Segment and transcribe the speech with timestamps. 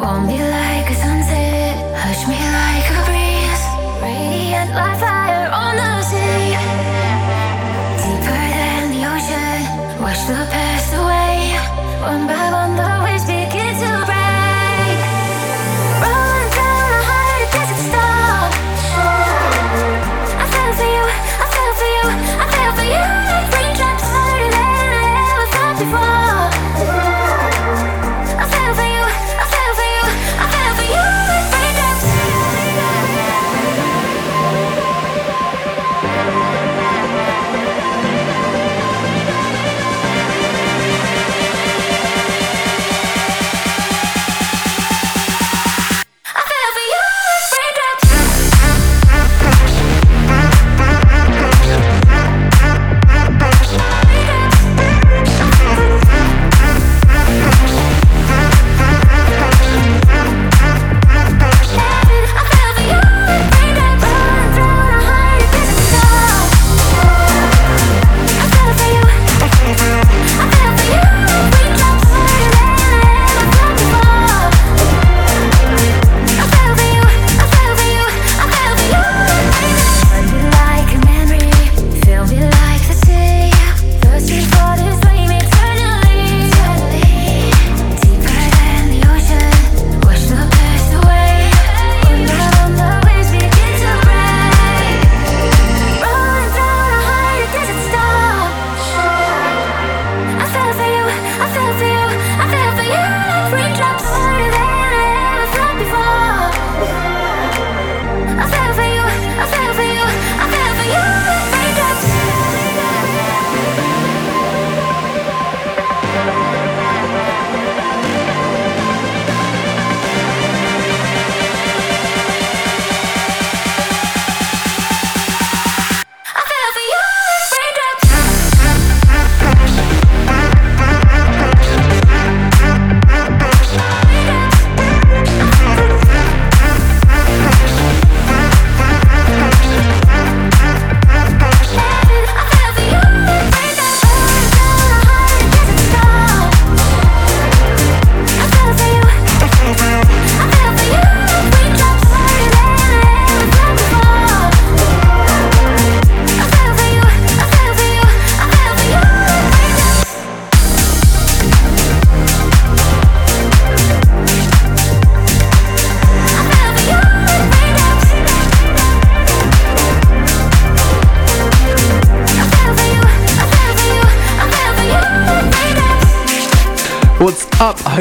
[0.00, 3.64] Warm me like a sunset, hush me like a breeze,
[4.02, 5.09] radiant like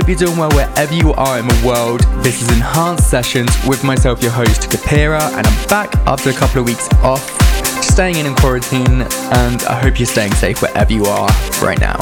[0.10, 2.02] hope you're doing well wherever you are in the world.
[2.24, 6.62] This is Enhanced Sessions with myself, your host, Kapira, and I'm back after a couple
[6.62, 7.22] of weeks off,
[7.84, 11.30] staying in in quarantine, and I hope you're staying safe wherever you are
[11.62, 11.98] right now.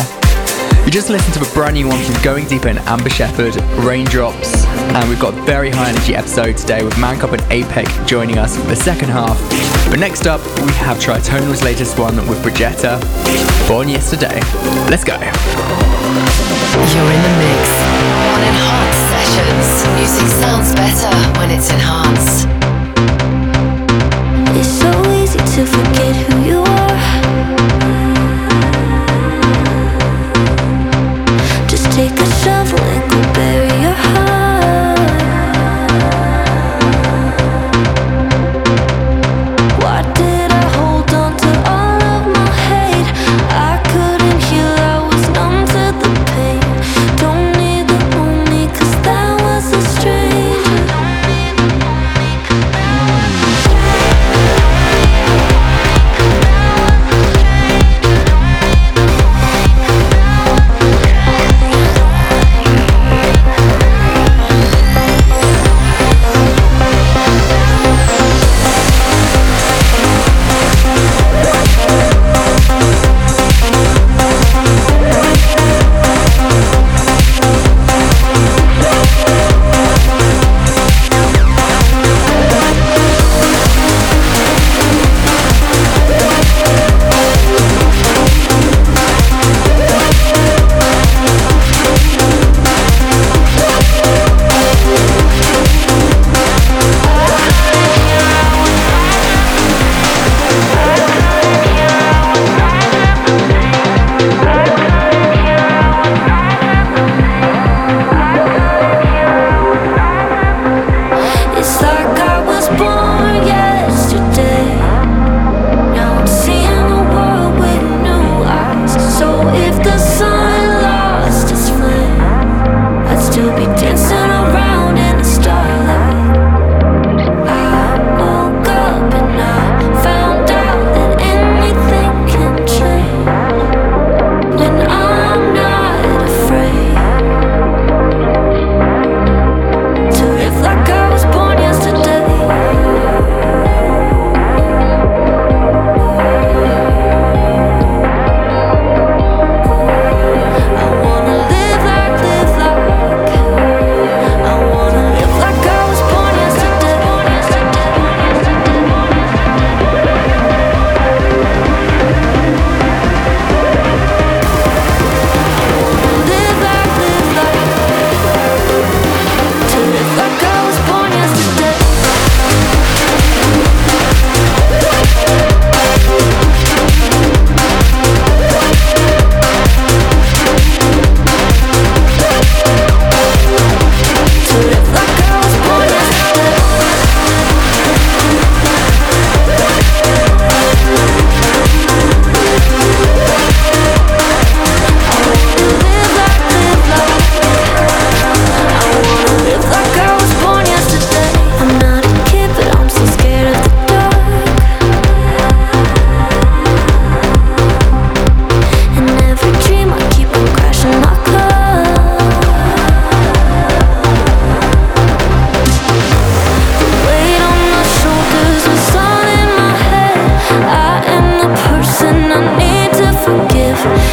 [0.86, 4.64] You just listened to a brand new one from Going Deeper and Amber Shepherd, Raindrops,
[4.66, 8.56] and we've got a very high energy episode today with Mancop and APEC joining us
[8.56, 9.38] for the second half.
[9.90, 13.02] But next up, we have Tritonal's latest one with Bridgetta,
[13.68, 14.40] Born Yesterday.
[14.90, 15.16] Let's go.
[16.78, 17.77] You're in the mix
[18.50, 19.70] Enhanced Sessions.
[19.98, 22.48] Music sounds better when it's enhanced.
[24.60, 26.98] It's so easy to forget who you are.
[31.68, 34.47] Just take a shovel and go bury your heart.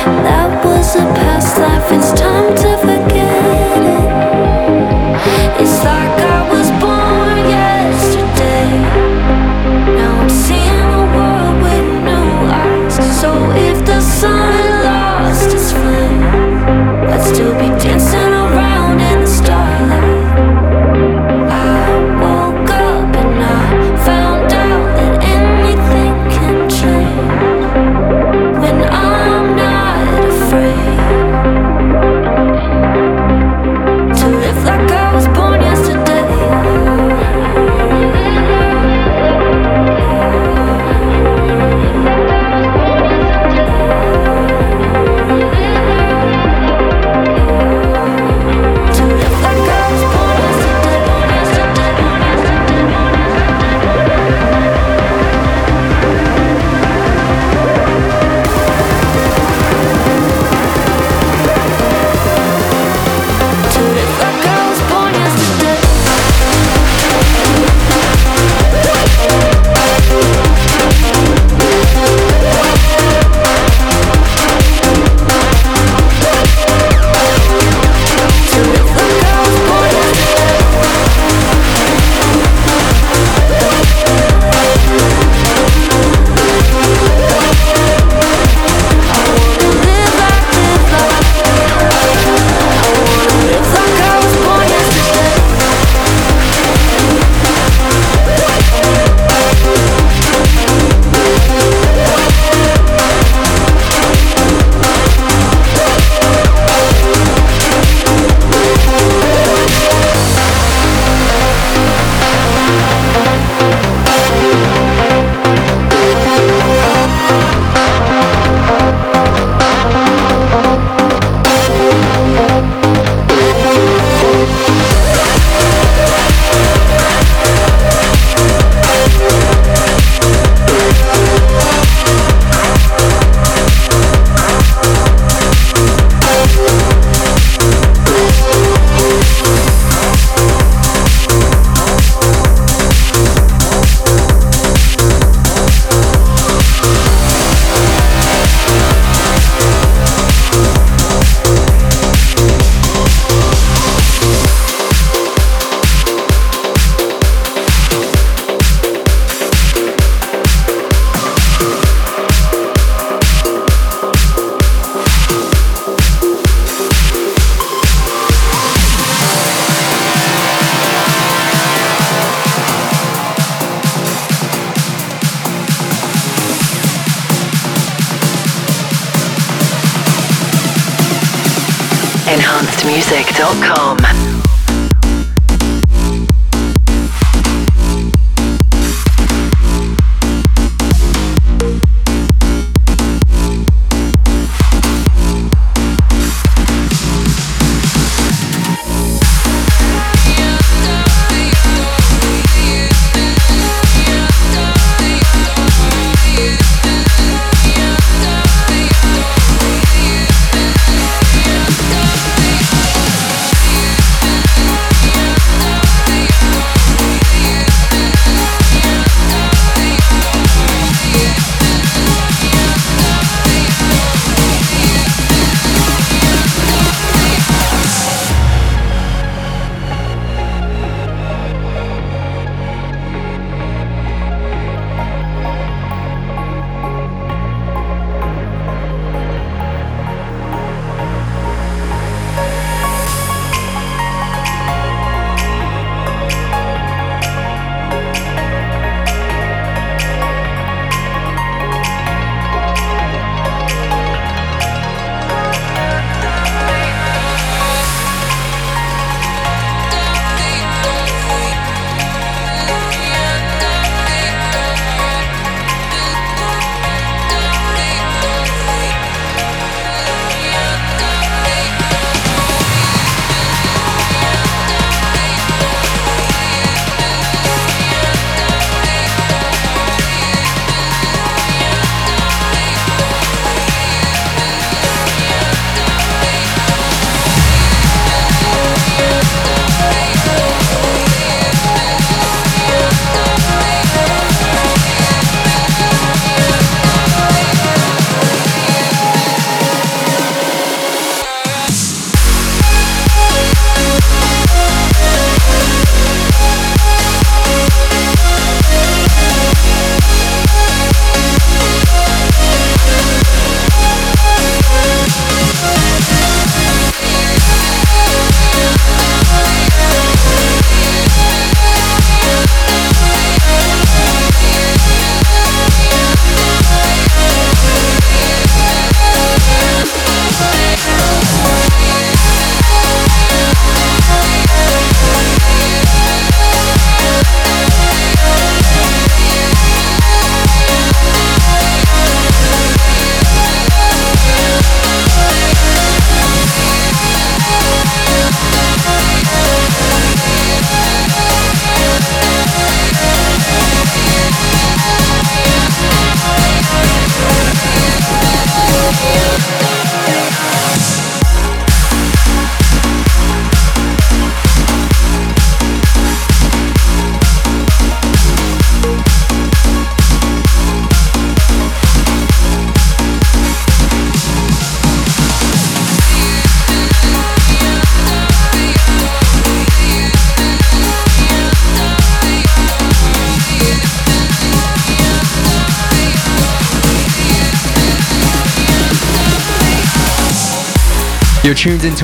[0.05, 3.04] That was a past life, it's time to forget.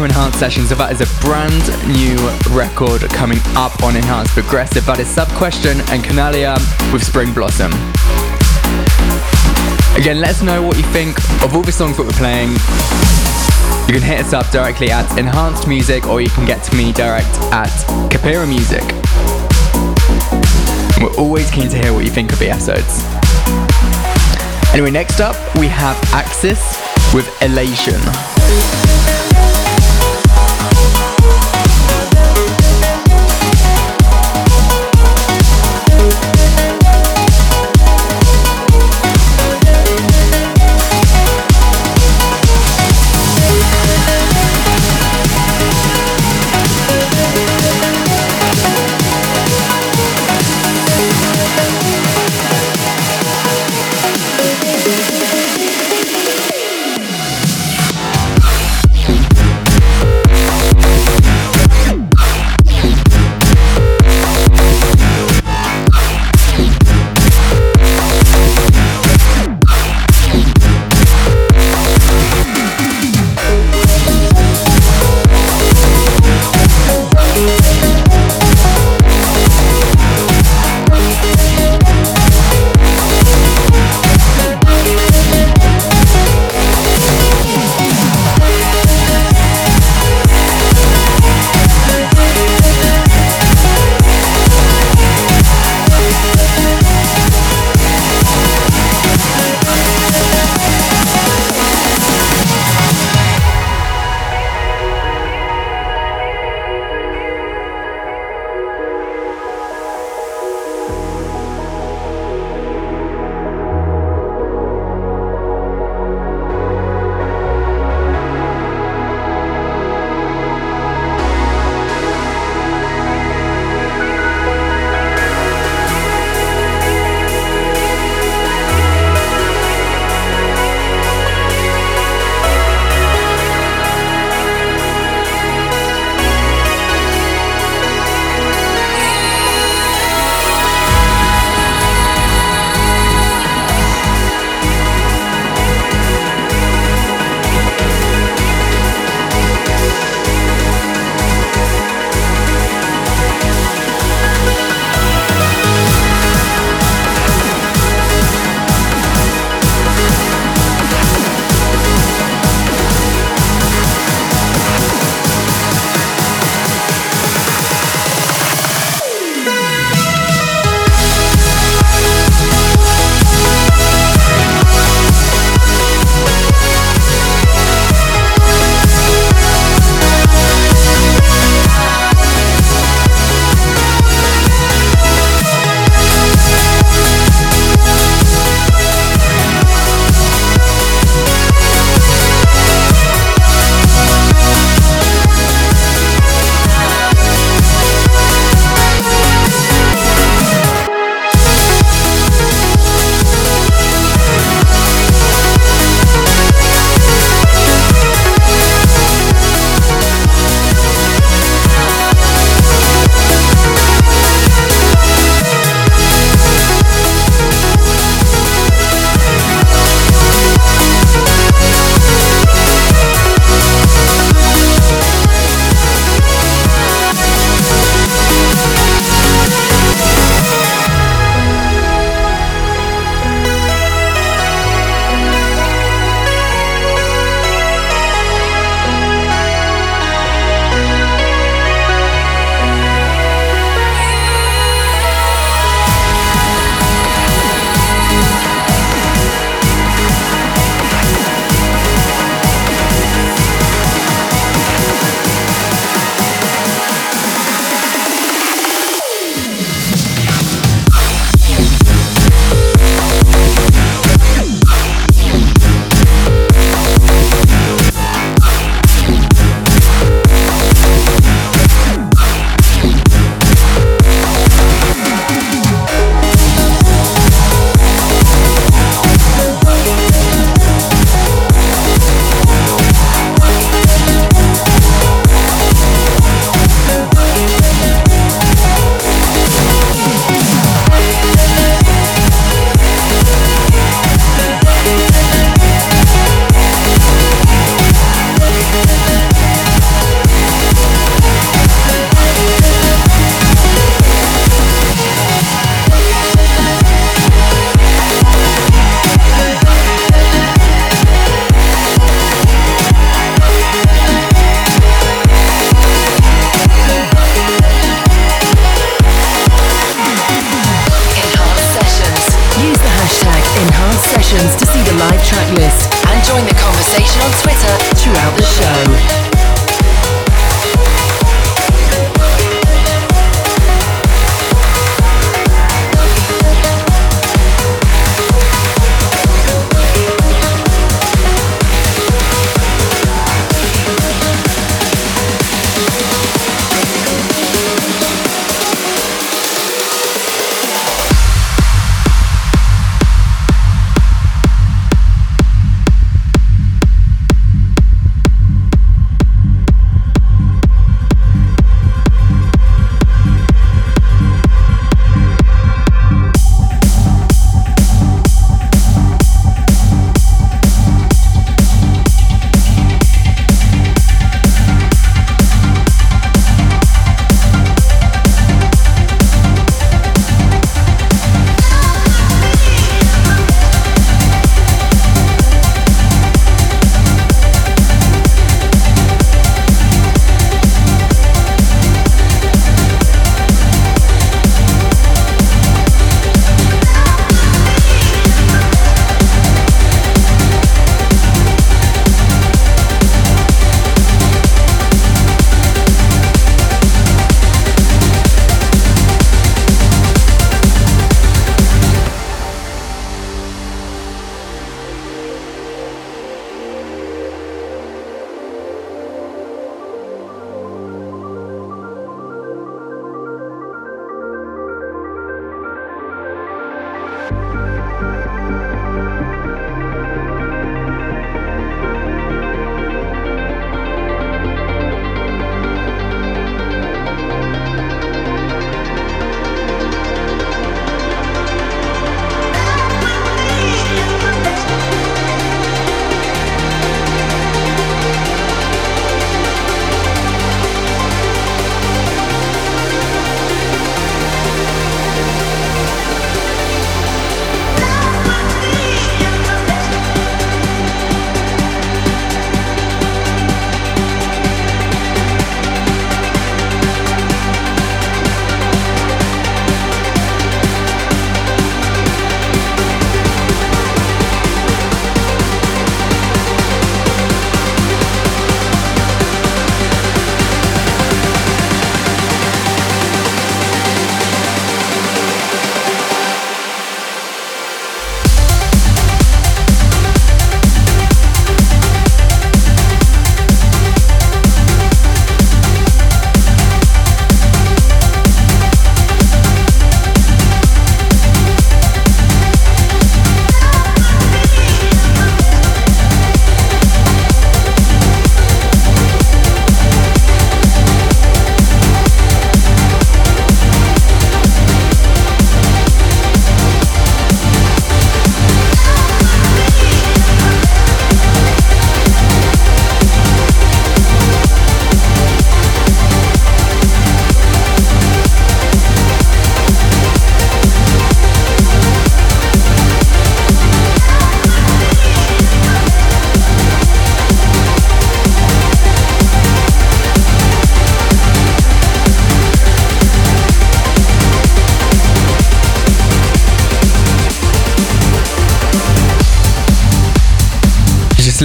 [0.01, 2.17] Into Enhanced Sessions, so that is a brand new
[2.57, 4.87] record coming up on Enhanced Progressive.
[4.87, 6.57] That is Sub Question and Canalia
[6.91, 7.71] with Spring Blossom.
[10.01, 12.53] Again, let us know what you think of all the songs that we're playing.
[13.89, 16.93] You can hit us up directly at Enhanced Music or you can get to me
[16.93, 17.69] direct at
[18.09, 18.85] Capira Music.
[21.03, 23.05] We're always keen to hear what you think of the episodes.
[24.73, 26.81] Anyway, next up we have Axis
[27.13, 28.01] with Elation.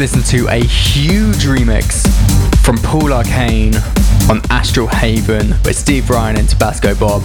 [0.06, 2.06] Just listened to a huge remix
[2.64, 3.74] from Paul Arcane
[4.30, 7.24] on Astral Haven with Steve Ryan and Tabasco Bob.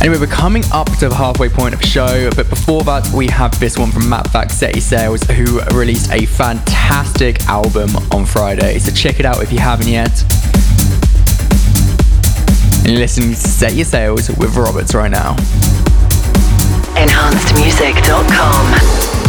[0.00, 3.26] Anyway, we're coming up to the halfway point of the show, but before that, we
[3.28, 8.78] have this one from Matt Vaxetti Sales, who released a fantastic album on Friday.
[8.78, 10.22] So check it out if you haven't yet.
[12.84, 15.34] And you're to Set Your Sails with Roberts right now.
[16.94, 19.21] enhancedmusic.com.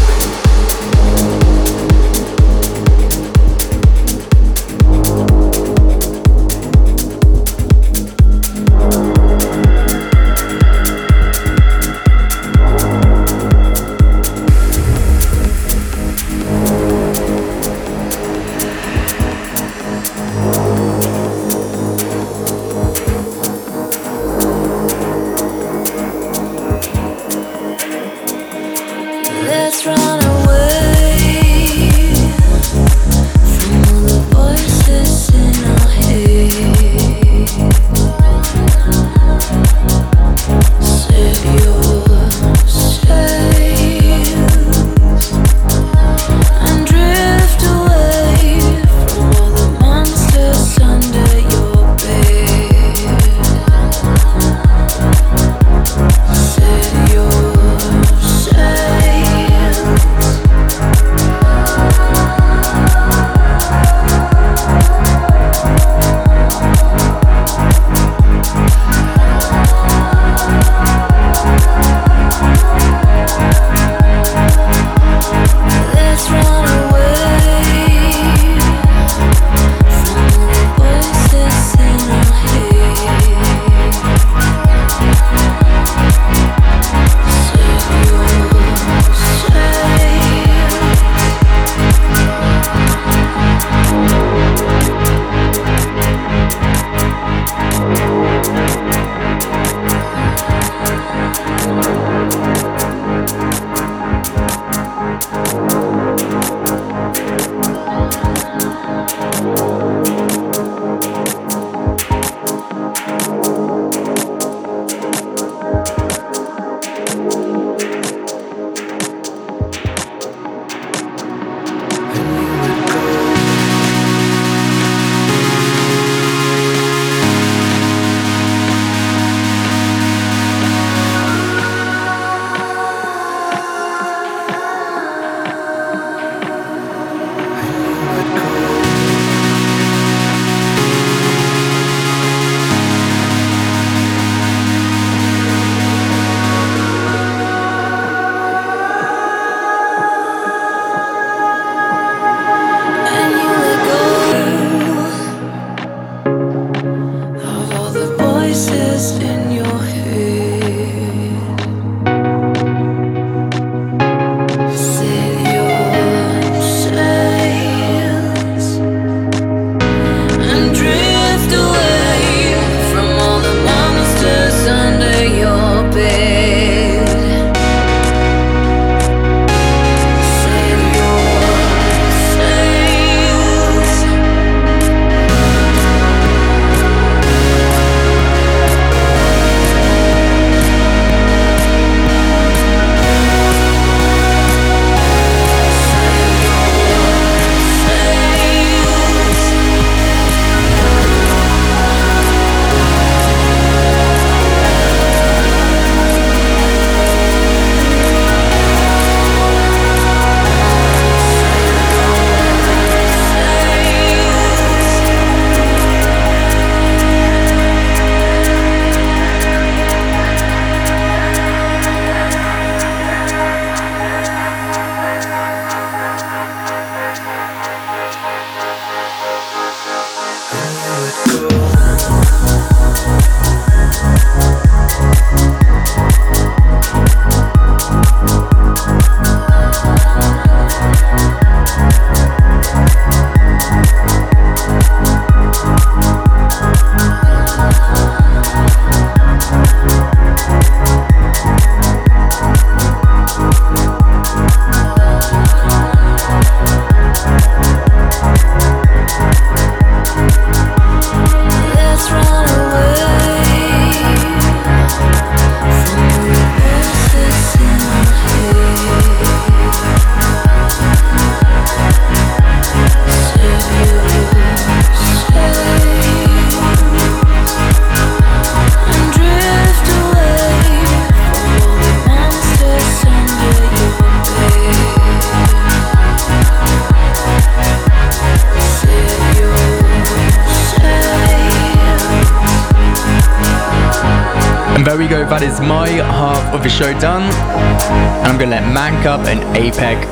[295.23, 297.23] So that is my half of the show done.
[297.23, 300.03] And I'm gonna let Man Cup and APEC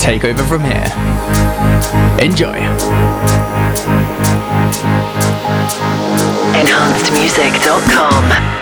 [0.00, 0.82] take over from here.
[2.18, 2.58] Enjoy.
[6.58, 8.61] EnhancedMusic.com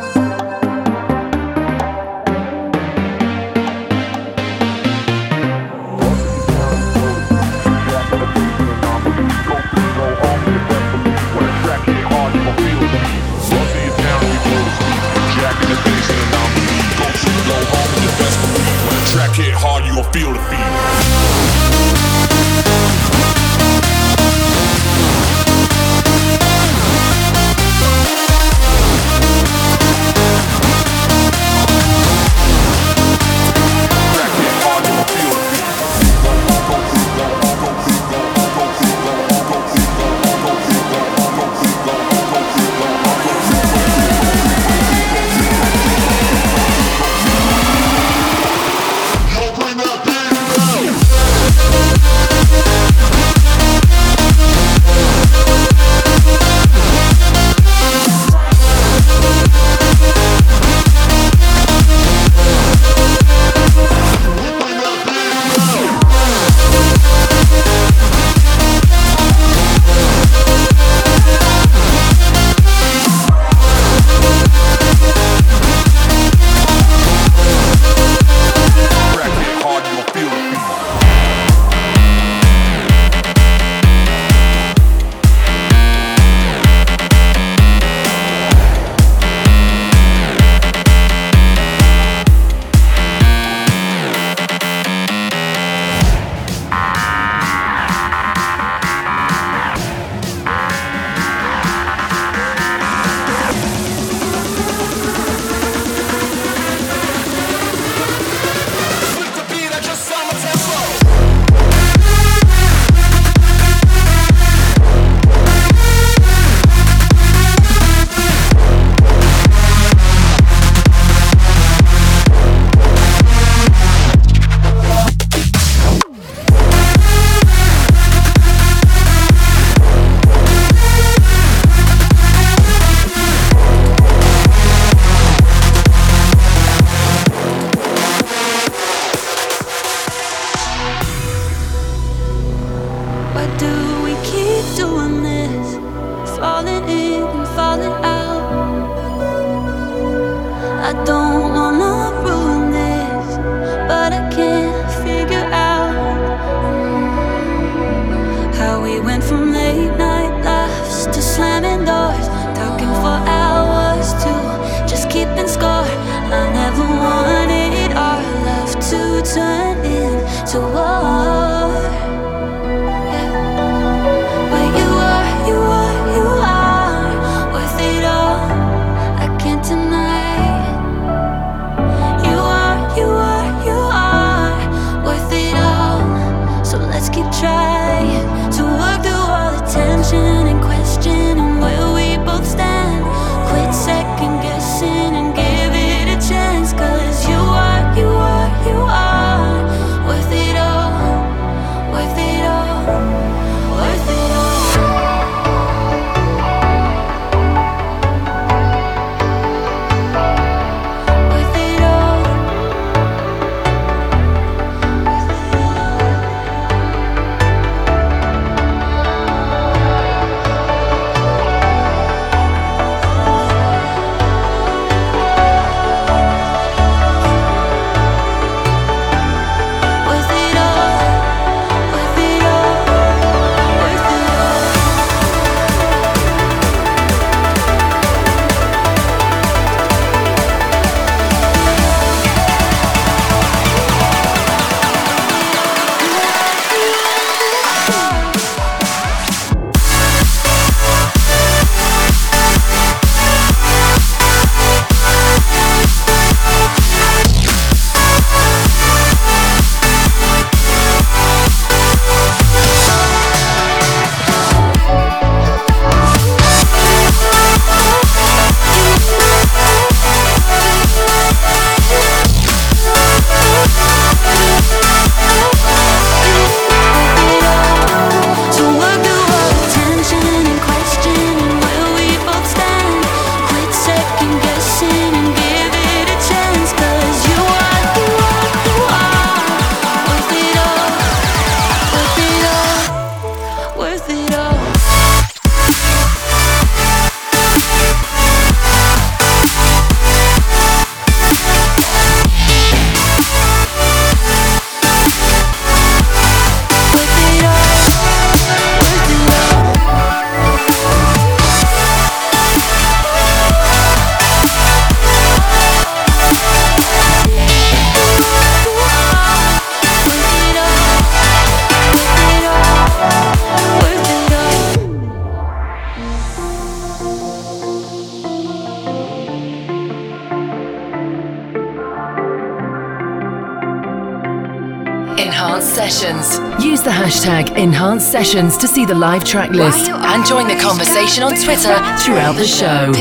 [336.19, 336.63] sessions.
[336.63, 341.23] Use the hashtag enhanced sessions to see the live track list and join the conversation
[341.23, 342.91] on Twitter throughout the show.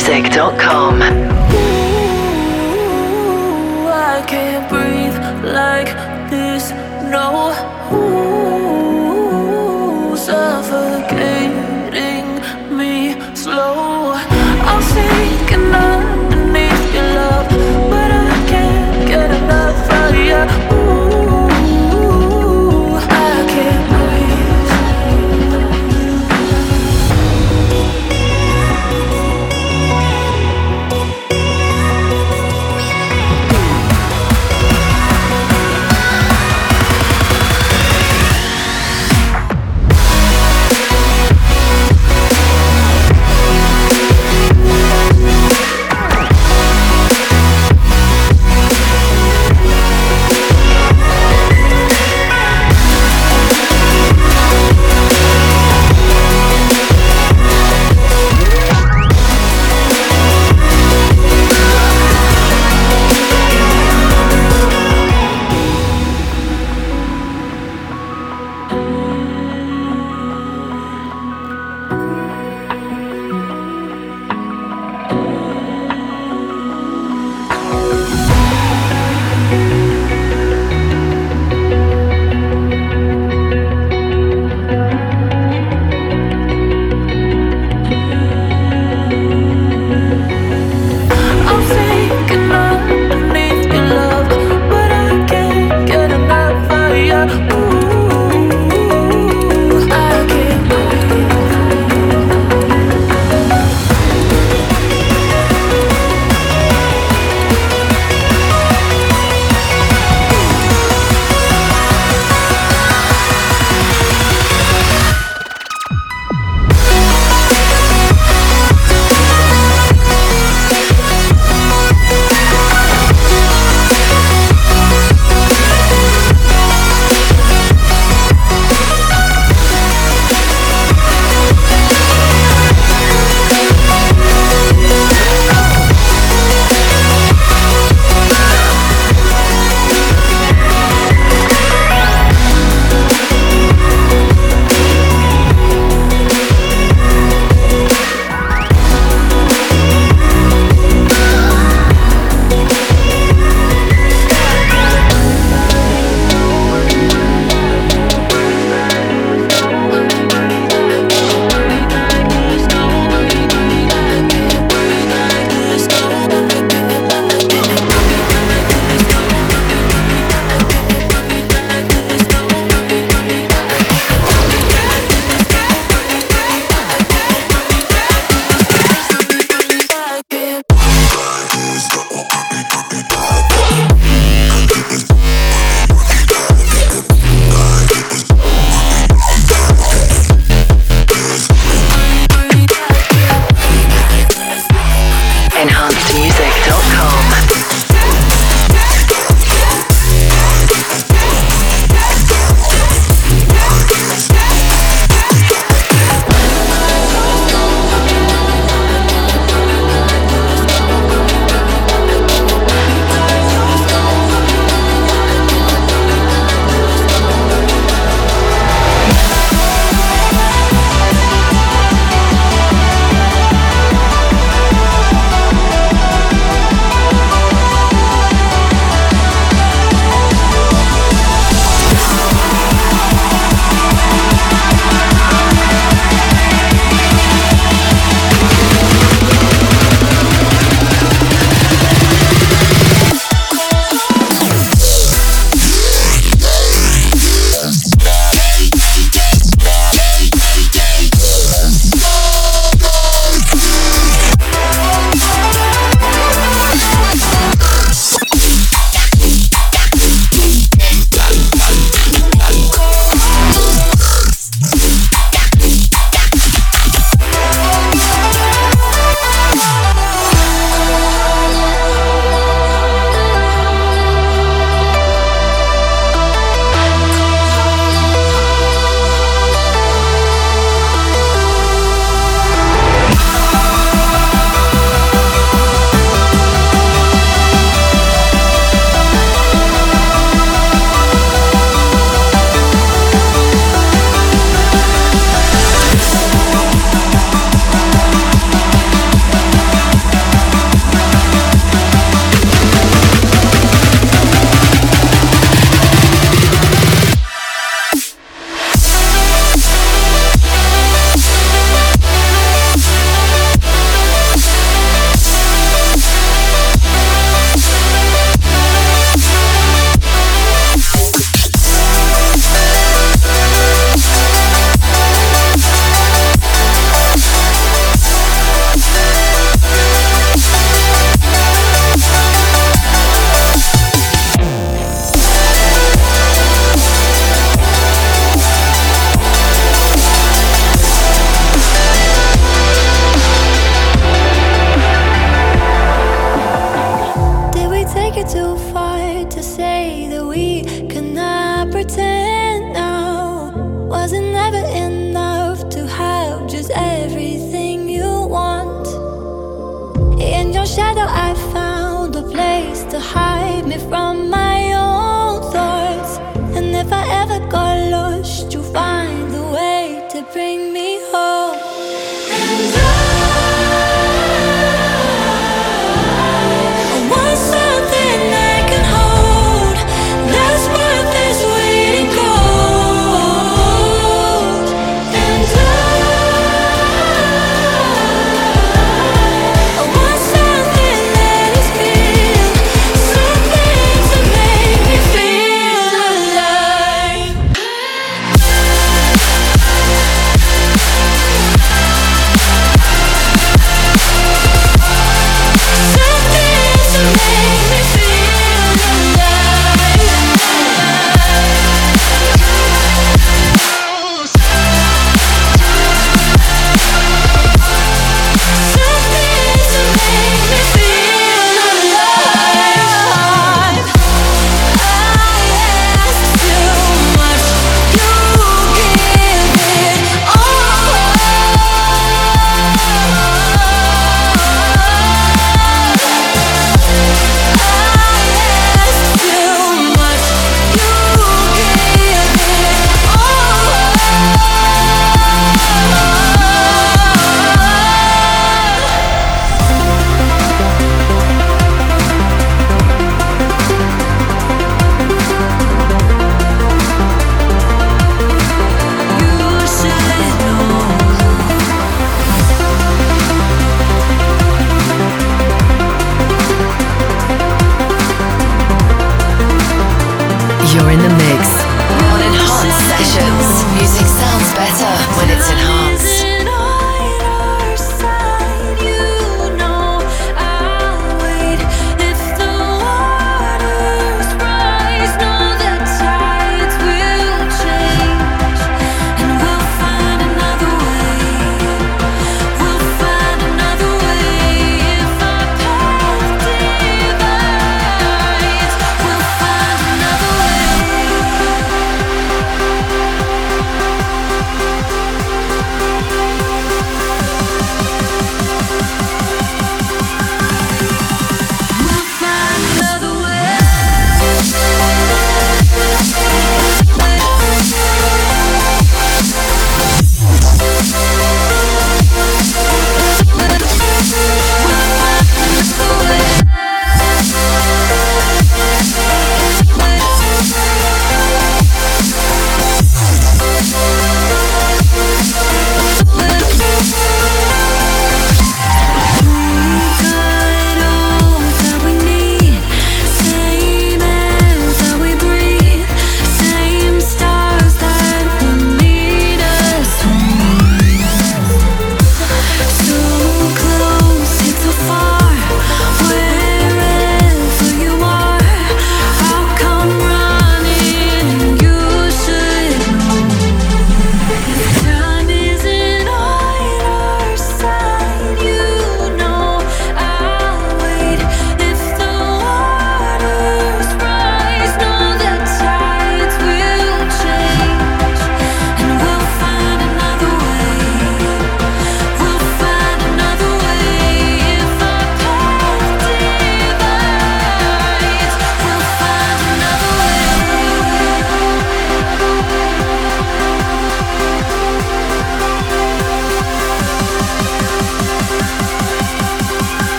[0.00, 1.19] soundsmusic.com.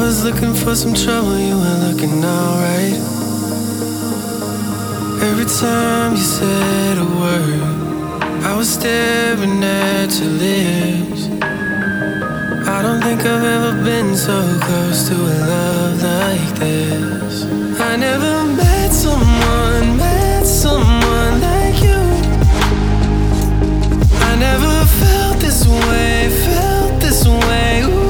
[0.00, 3.00] was looking for some trouble, you were looking alright.
[5.28, 7.62] Every time you said a word,
[8.50, 11.22] I was staring at your lips.
[12.76, 17.44] I don't think I've ever been so close to a love like this.
[17.78, 22.00] I never met someone, met someone like you.
[24.28, 27.82] I never felt this way, felt this way.
[27.84, 28.09] Ooh.